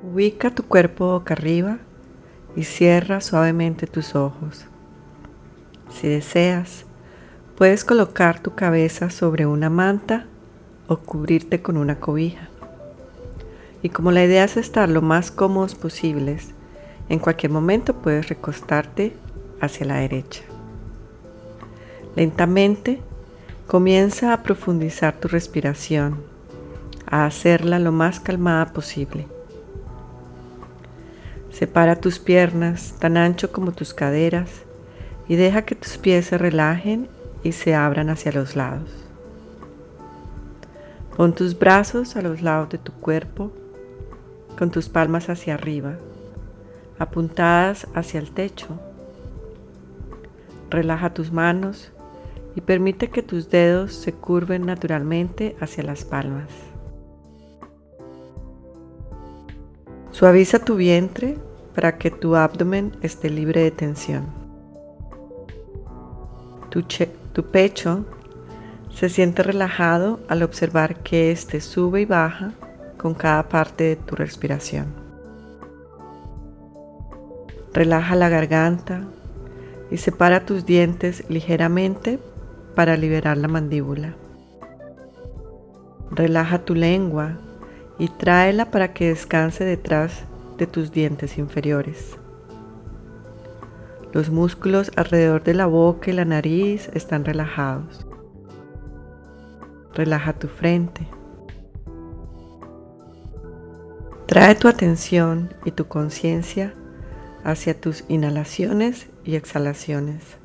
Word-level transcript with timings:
Ubica 0.00 0.52
tu 0.52 0.62
cuerpo 0.62 1.08
boca 1.08 1.34
arriba 1.34 1.78
y 2.54 2.62
cierra 2.62 3.20
suavemente 3.20 3.88
tus 3.88 4.14
ojos. 4.14 4.64
Si 5.90 6.06
deseas, 6.06 6.84
puedes 7.56 7.84
colocar 7.84 8.38
tu 8.38 8.54
cabeza 8.54 9.10
sobre 9.10 9.44
una 9.44 9.70
manta 9.70 10.26
o 10.86 10.98
cubrirte 10.98 11.62
con 11.62 11.76
una 11.76 11.98
cobija. 11.98 12.48
Y 13.82 13.88
como 13.88 14.12
la 14.12 14.22
idea 14.22 14.44
es 14.44 14.56
estar 14.56 14.88
lo 14.88 15.02
más 15.02 15.32
cómodos 15.32 15.74
posibles, 15.74 16.54
en 17.08 17.18
cualquier 17.18 17.50
momento 17.50 17.94
puedes 17.94 18.28
recostarte 18.28 19.16
hacia 19.60 19.86
la 19.86 19.96
derecha. 19.96 20.42
Lentamente 22.14 23.00
comienza 23.66 24.32
a 24.32 24.44
profundizar 24.44 25.18
tu 25.18 25.26
respiración, 25.26 26.22
a 27.04 27.26
hacerla 27.26 27.80
lo 27.80 27.90
más 27.90 28.20
calmada 28.20 28.72
posible. 28.72 29.26
Separa 31.58 31.96
tus 31.96 32.20
piernas 32.20 32.94
tan 33.00 33.16
ancho 33.16 33.50
como 33.50 33.72
tus 33.72 33.92
caderas 33.92 34.48
y 35.26 35.34
deja 35.34 35.62
que 35.62 35.74
tus 35.74 35.98
pies 35.98 36.26
se 36.26 36.38
relajen 36.38 37.08
y 37.42 37.50
se 37.50 37.74
abran 37.74 38.10
hacia 38.10 38.30
los 38.30 38.54
lados. 38.54 38.88
Pon 41.16 41.34
tus 41.34 41.58
brazos 41.58 42.14
a 42.14 42.22
los 42.22 42.42
lados 42.42 42.68
de 42.68 42.78
tu 42.78 42.92
cuerpo 42.92 43.50
con 44.56 44.70
tus 44.70 44.88
palmas 44.88 45.28
hacia 45.30 45.54
arriba, 45.54 45.96
apuntadas 46.96 47.88
hacia 47.92 48.20
el 48.20 48.30
techo. 48.30 48.78
Relaja 50.70 51.12
tus 51.12 51.32
manos 51.32 51.90
y 52.54 52.60
permite 52.60 53.10
que 53.10 53.24
tus 53.24 53.50
dedos 53.50 53.94
se 53.94 54.12
curven 54.12 54.64
naturalmente 54.64 55.56
hacia 55.60 55.82
las 55.82 56.04
palmas. 56.04 56.50
Suaviza 60.12 60.60
tu 60.60 60.76
vientre 60.76 61.47
para 61.78 61.96
que 61.96 62.10
tu 62.10 62.34
abdomen 62.34 62.90
esté 63.02 63.30
libre 63.30 63.62
de 63.62 63.70
tensión. 63.70 64.26
Tu, 66.70 66.82
tu 67.32 67.44
pecho 67.52 68.04
se 68.92 69.08
siente 69.08 69.44
relajado 69.44 70.18
al 70.26 70.42
observar 70.42 71.04
que 71.04 71.30
éste 71.30 71.60
sube 71.60 72.00
y 72.00 72.04
baja 72.04 72.50
con 72.96 73.14
cada 73.14 73.48
parte 73.48 73.84
de 73.84 73.94
tu 73.94 74.16
respiración. 74.16 74.86
Relaja 77.72 78.16
la 78.16 78.28
garganta 78.28 79.04
y 79.88 79.98
separa 79.98 80.44
tus 80.44 80.66
dientes 80.66 81.22
ligeramente 81.28 82.18
para 82.74 82.96
liberar 82.96 83.36
la 83.36 83.46
mandíbula. 83.46 84.16
Relaja 86.10 86.58
tu 86.58 86.74
lengua 86.74 87.38
y 88.00 88.08
tráela 88.08 88.72
para 88.72 88.92
que 88.92 89.10
descanse 89.10 89.64
detrás 89.64 90.24
de 90.58 90.66
tus 90.66 90.92
dientes 90.92 91.38
inferiores. 91.38 92.18
Los 94.12 94.30
músculos 94.30 94.90
alrededor 94.96 95.42
de 95.42 95.54
la 95.54 95.66
boca 95.66 96.10
y 96.10 96.14
la 96.14 96.24
nariz 96.24 96.90
están 96.94 97.24
relajados. 97.24 98.06
Relaja 99.94 100.32
tu 100.32 100.48
frente. 100.48 101.06
Trae 104.26 104.54
tu 104.54 104.68
atención 104.68 105.54
y 105.64 105.70
tu 105.70 105.88
conciencia 105.88 106.74
hacia 107.44 107.80
tus 107.80 108.04
inhalaciones 108.08 109.08
y 109.24 109.36
exhalaciones. 109.36 110.38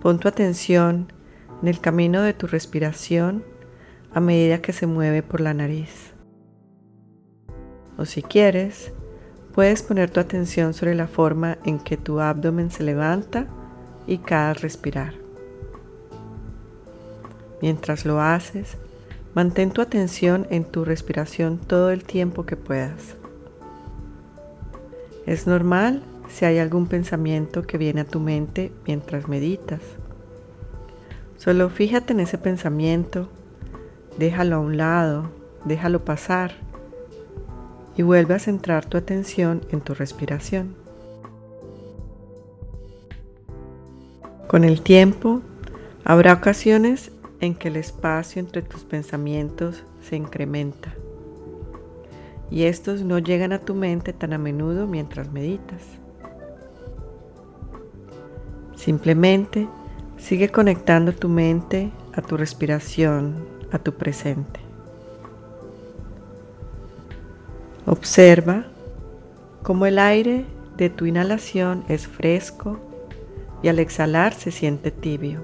Pon 0.00 0.18
tu 0.18 0.28
atención 0.28 1.12
en 1.62 1.68
el 1.68 1.80
camino 1.80 2.22
de 2.22 2.32
tu 2.32 2.46
respiración 2.46 3.44
a 4.12 4.20
medida 4.20 4.62
que 4.62 4.72
se 4.72 4.86
mueve 4.86 5.22
por 5.22 5.40
la 5.40 5.54
nariz. 5.54 6.09
O 8.00 8.06
si 8.06 8.22
quieres, 8.22 8.92
puedes 9.52 9.82
poner 9.82 10.08
tu 10.08 10.20
atención 10.20 10.72
sobre 10.72 10.94
la 10.94 11.06
forma 11.06 11.58
en 11.66 11.78
que 11.78 11.98
tu 11.98 12.18
abdomen 12.18 12.70
se 12.70 12.82
levanta 12.82 13.46
y 14.06 14.16
cae 14.16 14.48
al 14.48 14.54
respirar. 14.54 15.12
Mientras 17.60 18.06
lo 18.06 18.22
haces, 18.22 18.78
mantén 19.34 19.70
tu 19.70 19.82
atención 19.82 20.46
en 20.48 20.64
tu 20.64 20.86
respiración 20.86 21.58
todo 21.58 21.90
el 21.90 22.04
tiempo 22.04 22.46
que 22.46 22.56
puedas. 22.56 23.16
Es 25.26 25.46
normal 25.46 26.02
si 26.30 26.46
hay 26.46 26.58
algún 26.58 26.86
pensamiento 26.86 27.66
que 27.66 27.76
viene 27.76 28.00
a 28.00 28.06
tu 28.06 28.18
mente 28.18 28.72
mientras 28.86 29.28
meditas. 29.28 29.82
Solo 31.36 31.68
fíjate 31.68 32.14
en 32.14 32.20
ese 32.20 32.38
pensamiento, 32.38 33.28
déjalo 34.16 34.56
a 34.56 34.60
un 34.60 34.78
lado, 34.78 35.30
déjalo 35.66 36.02
pasar 36.02 36.69
y 38.00 38.02
vuelve 38.02 38.32
a 38.32 38.38
centrar 38.38 38.86
tu 38.86 38.96
atención 38.96 39.60
en 39.72 39.82
tu 39.82 39.92
respiración. 39.92 40.74
Con 44.48 44.64
el 44.64 44.80
tiempo, 44.80 45.42
habrá 46.02 46.32
ocasiones 46.32 47.12
en 47.42 47.54
que 47.54 47.68
el 47.68 47.76
espacio 47.76 48.40
entre 48.40 48.62
tus 48.62 48.84
pensamientos 48.84 49.84
se 50.00 50.16
incrementa 50.16 50.94
y 52.50 52.62
estos 52.62 53.02
no 53.02 53.18
llegan 53.18 53.52
a 53.52 53.58
tu 53.58 53.74
mente 53.74 54.14
tan 54.14 54.32
a 54.32 54.38
menudo 54.38 54.86
mientras 54.86 55.30
meditas. 55.30 55.82
Simplemente 58.76 59.68
sigue 60.16 60.48
conectando 60.48 61.12
tu 61.12 61.28
mente 61.28 61.90
a 62.14 62.22
tu 62.22 62.38
respiración, 62.38 63.46
a 63.70 63.78
tu 63.78 63.92
presente. 63.92 64.69
Observa 67.86 68.66
cómo 69.62 69.86
el 69.86 69.98
aire 69.98 70.44
de 70.76 70.90
tu 70.90 71.06
inhalación 71.06 71.84
es 71.88 72.06
fresco 72.06 72.78
y 73.62 73.68
al 73.68 73.78
exhalar 73.78 74.34
se 74.34 74.50
siente 74.50 74.90
tibio. 74.90 75.42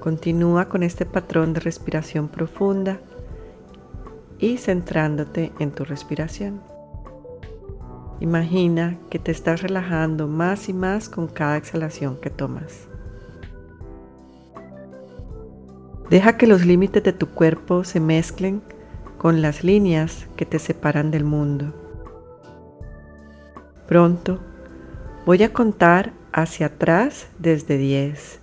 Continúa 0.00 0.68
con 0.68 0.82
este 0.82 1.06
patrón 1.06 1.54
de 1.54 1.60
respiración 1.60 2.28
profunda 2.28 3.00
y 4.38 4.58
centrándote 4.58 5.52
en 5.58 5.70
tu 5.70 5.84
respiración. 5.84 6.60
Imagina 8.20 8.98
que 9.10 9.18
te 9.18 9.32
estás 9.32 9.62
relajando 9.62 10.28
más 10.28 10.68
y 10.68 10.72
más 10.72 11.08
con 11.08 11.26
cada 11.26 11.56
exhalación 11.56 12.16
que 12.20 12.30
tomas. 12.30 12.86
Deja 16.10 16.36
que 16.36 16.46
los 16.46 16.66
límites 16.66 17.02
de 17.02 17.12
tu 17.12 17.28
cuerpo 17.28 17.84
se 17.84 17.98
mezclen 17.98 18.62
con 19.22 19.40
las 19.40 19.62
líneas 19.62 20.26
que 20.34 20.44
te 20.44 20.58
separan 20.58 21.12
del 21.12 21.22
mundo. 21.22 21.72
Pronto 23.86 24.40
voy 25.24 25.44
a 25.44 25.52
contar 25.52 26.12
hacia 26.32 26.66
atrás 26.66 27.28
desde 27.38 27.78
10 27.78 28.40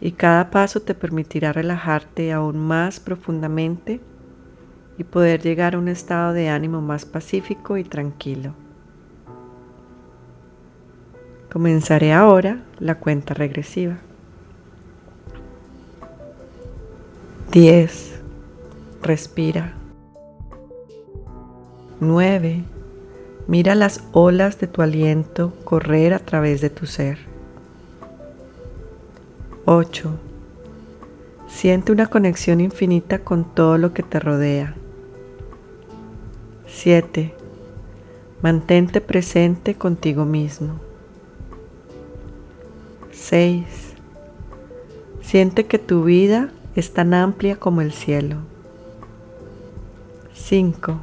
y 0.00 0.12
cada 0.12 0.50
paso 0.50 0.80
te 0.80 0.94
permitirá 0.94 1.52
relajarte 1.52 2.32
aún 2.32 2.58
más 2.58 2.98
profundamente 2.98 4.00
y 4.96 5.04
poder 5.04 5.42
llegar 5.42 5.74
a 5.74 5.78
un 5.78 5.88
estado 5.88 6.32
de 6.32 6.48
ánimo 6.48 6.80
más 6.80 7.04
pacífico 7.04 7.76
y 7.76 7.84
tranquilo. 7.84 8.54
Comenzaré 11.52 12.14
ahora 12.14 12.62
la 12.78 12.94
cuenta 12.94 13.34
regresiva. 13.34 13.98
10 17.52 18.07
Respira. 19.02 19.74
9. 22.00 22.64
Mira 23.46 23.74
las 23.74 24.04
olas 24.12 24.58
de 24.58 24.66
tu 24.66 24.82
aliento 24.82 25.54
correr 25.64 26.14
a 26.14 26.18
través 26.18 26.60
de 26.60 26.68
tu 26.70 26.86
ser. 26.86 27.18
8. 29.64 30.10
Siente 31.46 31.92
una 31.92 32.06
conexión 32.06 32.60
infinita 32.60 33.20
con 33.20 33.54
todo 33.54 33.78
lo 33.78 33.92
que 33.94 34.02
te 34.02 34.20
rodea. 34.20 34.74
7. 36.66 37.34
Mantente 38.42 39.00
presente 39.00 39.74
contigo 39.74 40.24
mismo. 40.24 40.80
6. 43.12 43.64
Siente 45.22 45.66
que 45.66 45.78
tu 45.78 46.04
vida 46.04 46.50
es 46.76 46.92
tan 46.92 47.14
amplia 47.14 47.56
como 47.56 47.80
el 47.80 47.92
cielo. 47.92 48.36
5. 50.38 50.98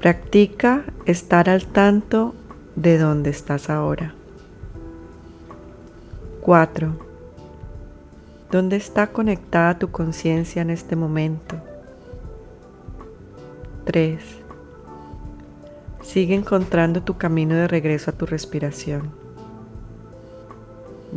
Practica 0.00 0.84
estar 1.06 1.48
al 1.48 1.64
tanto 1.66 2.34
de 2.74 2.98
dónde 2.98 3.30
estás 3.30 3.70
ahora. 3.70 4.14
4. 6.42 6.94
¿Dónde 8.50 8.76
está 8.76 9.06
conectada 9.06 9.78
tu 9.78 9.90
conciencia 9.90 10.60
en 10.60 10.70
este 10.70 10.94
momento? 10.94 11.56
3. 13.84 14.20
Sigue 16.02 16.34
encontrando 16.34 17.02
tu 17.02 17.16
camino 17.16 17.54
de 17.54 17.66
regreso 17.66 18.10
a 18.10 18.14
tu 18.14 18.26
respiración. 18.26 19.10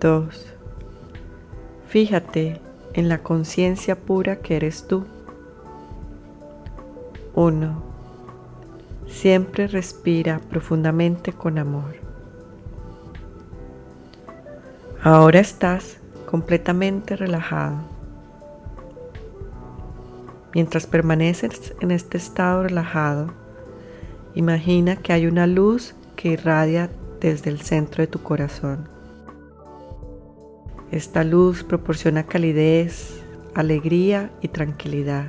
2. 0.00 0.46
Fíjate 1.86 2.60
en 2.94 3.08
la 3.08 3.22
conciencia 3.22 3.96
pura 3.96 4.36
que 4.40 4.56
eres 4.56 4.88
tú. 4.88 5.04
1. 7.36 7.82
Siempre 9.08 9.66
respira 9.66 10.40
profundamente 10.48 11.32
con 11.32 11.58
amor. 11.58 11.96
Ahora 15.02 15.40
estás 15.40 15.98
completamente 16.30 17.16
relajado. 17.16 17.76
Mientras 20.54 20.86
permaneces 20.86 21.74
en 21.80 21.90
este 21.90 22.16
estado 22.16 22.62
relajado, 22.62 23.32
imagina 24.36 24.96
que 24.96 25.12
hay 25.12 25.26
una 25.26 25.48
luz 25.48 25.94
que 26.14 26.28
irradia 26.28 26.88
desde 27.20 27.50
el 27.50 27.60
centro 27.60 28.02
de 28.02 28.06
tu 28.06 28.22
corazón. 28.22 28.88
Esta 30.92 31.24
luz 31.24 31.64
proporciona 31.64 32.22
calidez, 32.22 33.20
alegría 33.54 34.30
y 34.40 34.48
tranquilidad. 34.48 35.26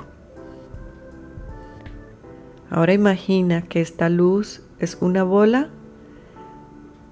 Ahora 2.76 2.92
imagina 2.92 3.62
que 3.62 3.80
esta 3.80 4.10
luz 4.10 4.62
es 4.80 4.98
una 5.00 5.24
bola 5.24 5.70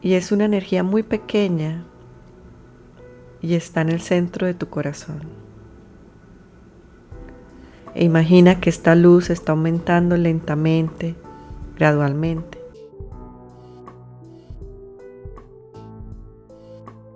y 0.02 0.16
es 0.16 0.34
una 0.34 0.44
energía 0.44 0.84
muy 0.84 1.04
pequeña 1.04 1.86
y 3.42 3.54
está 3.54 3.80
en 3.80 3.88
el 3.88 4.02
centro 4.02 4.46
de 4.46 4.56
tu 4.56 4.68
corazón. 4.68 5.22
E 7.96 8.04
imagina 8.04 8.60
que 8.60 8.70
esta 8.70 8.94
luz 8.94 9.30
está 9.30 9.54
aumentando 9.54 10.18
lentamente, 10.18 11.16
gradualmente. 11.78 12.58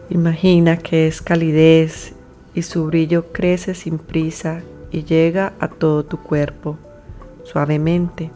Imagina 0.10 0.78
que 0.78 1.08
es 1.08 1.22
calidez 1.22 2.14
y 2.54 2.62
su 2.62 2.86
brillo 2.86 3.34
crece 3.34 3.76
sin 3.76 3.98
prisa 3.98 4.62
y 4.90 5.04
llega 5.04 5.52
a 5.60 5.68
todo 5.68 6.06
tu 6.06 6.18
cuerpo 6.20 6.78
suavemente, 7.48 8.32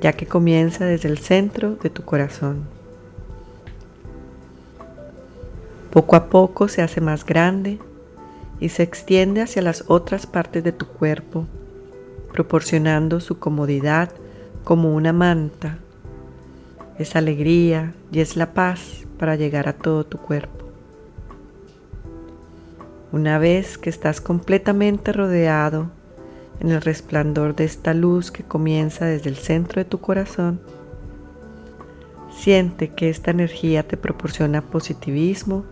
ya 0.00 0.12
que 0.12 0.26
comienza 0.26 0.84
desde 0.84 1.08
el 1.08 1.18
centro 1.18 1.76
de 1.76 1.90
tu 1.90 2.02
corazón. 2.02 2.64
Poco 5.90 6.16
a 6.16 6.26
poco 6.26 6.68
se 6.68 6.82
hace 6.82 7.00
más 7.00 7.24
grande 7.24 7.78
y 8.60 8.68
se 8.68 8.82
extiende 8.82 9.42
hacia 9.42 9.62
las 9.62 9.84
otras 9.88 10.26
partes 10.26 10.62
de 10.62 10.72
tu 10.72 10.86
cuerpo, 10.86 11.46
proporcionando 12.32 13.20
su 13.20 13.38
comodidad 13.38 14.10
como 14.64 14.94
una 14.94 15.12
manta. 15.12 15.78
Es 16.98 17.16
alegría 17.16 17.94
y 18.12 18.20
es 18.20 18.36
la 18.36 18.52
paz 18.52 19.06
para 19.18 19.36
llegar 19.36 19.68
a 19.68 19.74
todo 19.74 20.04
tu 20.04 20.18
cuerpo. 20.18 20.66
Una 23.12 23.38
vez 23.38 23.78
que 23.78 23.88
estás 23.88 24.20
completamente 24.20 25.12
rodeado 25.12 25.90
en 26.60 26.70
el 26.70 26.80
resplandor 26.80 27.54
de 27.54 27.64
esta 27.64 27.94
luz 27.94 28.30
que 28.30 28.42
comienza 28.42 29.04
desde 29.04 29.30
el 29.30 29.36
centro 29.36 29.80
de 29.80 29.84
tu 29.84 30.00
corazón, 30.00 30.60
siente 32.30 32.90
que 32.90 33.08
esta 33.08 33.30
energía 33.30 33.86
te 33.86 33.96
proporciona 33.96 34.62
positivismo 34.62 35.64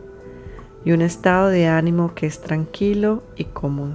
y 0.85 0.93
un 0.93 1.03
estado 1.03 1.49
de 1.49 1.67
ánimo 1.67 2.15
que 2.15 2.27
es 2.27 2.41
tranquilo 2.41 3.23
y 3.37 3.45
cómodo. 3.45 3.95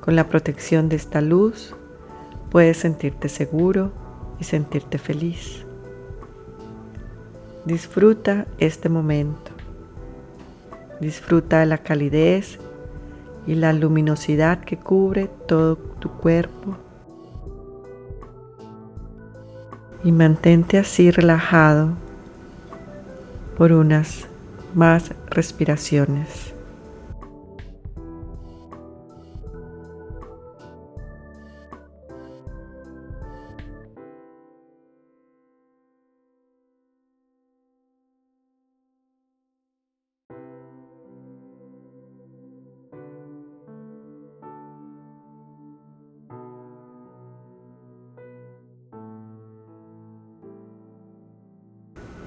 Con 0.00 0.16
la 0.16 0.28
protección 0.28 0.88
de 0.88 0.96
esta 0.96 1.20
luz 1.20 1.74
puedes 2.50 2.78
sentirte 2.78 3.28
seguro 3.28 3.92
y 4.40 4.44
sentirte 4.44 4.98
feliz. 4.98 5.64
Disfruta 7.64 8.46
este 8.58 8.88
momento. 8.88 9.50
Disfruta 11.00 11.60
de 11.60 11.66
la 11.66 11.78
calidez 11.78 12.58
y 13.48 13.54
la 13.54 13.72
luminosidad 13.72 14.60
que 14.60 14.76
cubre 14.76 15.26
todo 15.48 15.76
tu 15.76 16.10
cuerpo. 16.10 16.76
Y 20.04 20.12
mantente 20.12 20.76
así 20.76 21.10
relajado 21.10 21.94
por 23.56 23.72
unas 23.72 24.28
más 24.74 25.14
respiraciones. 25.30 26.57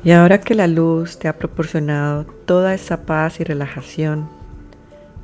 Y 0.04 0.12
ahora 0.12 0.42
que 0.42 0.56
la 0.56 0.66
luz 0.66 1.20
te 1.20 1.28
ha 1.28 1.38
proporcionado 1.38 2.26
toda 2.46 2.74
esa 2.74 3.06
paz 3.06 3.40
y 3.40 3.44
relajación, 3.44 4.28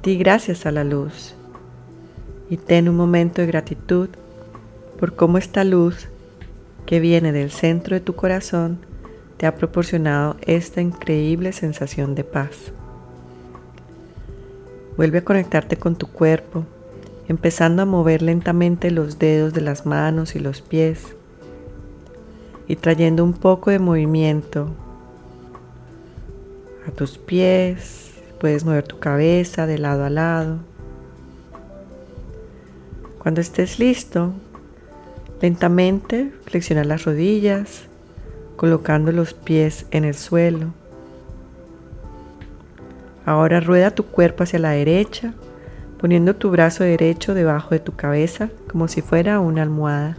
di 0.04 0.18
gracias 0.20 0.68
a 0.68 0.72
la 0.72 0.84
luz 0.84 1.34
y 2.48 2.58
ten 2.58 2.88
un 2.88 2.96
momento 2.96 3.42
de 3.42 3.48
gratitud 3.48 4.10
por 5.00 5.16
cómo 5.16 5.40
esta 5.40 5.64
luz 5.64 6.10
que 6.86 7.00
viene 7.00 7.32
del 7.32 7.50
centro 7.50 7.96
de 7.96 8.02
tu 8.02 8.16
corazón 8.16 8.78
te 9.38 9.48
ha 9.48 9.56
proporcionado 9.56 10.38
esta 10.42 10.80
increíble 10.80 11.54
sensación 11.54 12.14
de 12.14 12.24
paz. 12.24 12.72
Vuelve 14.96 15.20
a 15.20 15.26
conectarte 15.26 15.78
con 15.78 15.96
tu 15.96 16.06
cuerpo, 16.06 16.66
empezando 17.28 17.82
a 17.82 17.86
mover 17.86 18.22
lentamente 18.22 18.92
los 18.92 19.18
dedos 19.18 19.54
de 19.54 19.62
las 19.62 19.88
manos 19.88 20.36
y 20.36 20.40
los 20.40 20.62
pies 20.62 21.17
y 22.68 22.76
trayendo 22.76 23.24
un 23.24 23.34
poco 23.34 23.72
de 23.72 23.80
movimiento 23.80 24.70
a 26.88 26.92
tus 26.92 27.18
pies. 27.18 28.12
Puedes 28.40 28.66
mover 28.66 28.84
tu 28.84 29.00
cabeza 29.00 29.66
de 29.66 29.78
lado 29.78 30.04
a 30.04 30.10
lado. 30.10 30.58
Cuando 33.20 33.42
estés 33.42 33.80
listo, 33.80 34.34
lentamente 35.42 36.32
flexiona 36.46 36.84
las 36.84 37.06
rodillas, 37.06 37.84
colocando 38.56 39.12
los 39.12 39.34
pies 39.34 39.86
en 39.92 40.06
el 40.06 40.14
suelo. 40.14 40.68
Ahora 43.26 43.60
rueda 43.60 43.92
tu 43.92 44.06
cuerpo 44.06 44.44
hacia 44.44 44.60
la 44.60 44.72
derecha, 44.72 45.34
poniendo 46.00 46.36
tu 46.36 46.52
brazo 46.52 46.84
derecho 46.84 47.34
debajo 47.34 47.72
de 47.72 47.80
tu 47.80 47.96
cabeza 47.96 48.50
como 48.72 48.88
si 48.88 49.02
fuera 49.02 49.40
una 49.40 49.64
almohada 49.64 50.18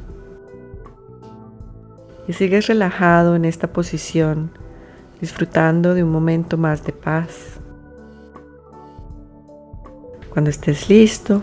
y 2.28 2.34
sigues 2.34 2.66
relajado 2.66 3.34
en 3.34 3.46
esta 3.46 3.72
posición, 3.72 4.50
disfrutando 5.20 5.94
de 5.94 6.04
un 6.04 6.12
momento 6.12 6.58
más 6.58 6.84
de 6.84 6.92
paz. 6.92 7.58
Cuando 10.28 10.50
estés 10.50 10.90
listo, 10.90 11.42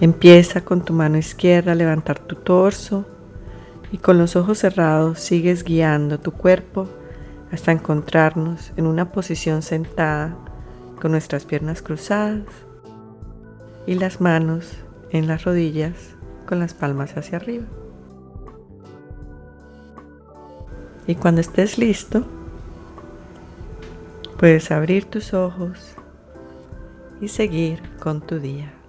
empieza 0.00 0.62
con 0.62 0.84
tu 0.84 0.94
mano 0.94 1.18
izquierda 1.18 1.72
a 1.72 1.74
levantar 1.74 2.20
tu 2.20 2.36
torso 2.36 3.04
y 3.90 3.98
con 3.98 4.16
los 4.16 4.36
ojos 4.36 4.58
cerrados 4.58 5.18
sigues 5.18 5.64
guiando 5.64 6.20
tu 6.20 6.30
cuerpo 6.30 6.88
hasta 7.50 7.72
encontrarnos 7.72 8.72
en 8.76 8.86
una 8.86 9.10
posición 9.10 9.62
sentada 9.62 10.36
con 11.00 11.10
nuestras 11.10 11.44
piernas 11.44 11.82
cruzadas 11.82 12.44
y 13.86 13.94
las 13.94 14.20
manos 14.20 14.78
en 15.10 15.26
las 15.26 15.44
rodillas 15.44 15.94
con 16.46 16.60
las 16.60 16.74
palmas 16.74 17.16
hacia 17.16 17.38
arriba. 17.38 17.66
Y 21.06 21.14
cuando 21.14 21.40
estés 21.40 21.78
listo, 21.78 22.24
puedes 24.38 24.70
abrir 24.70 25.04
tus 25.04 25.34
ojos 25.34 25.96
y 27.20 27.28
seguir 27.28 27.82
con 27.98 28.20
tu 28.20 28.38
día. 28.38 28.79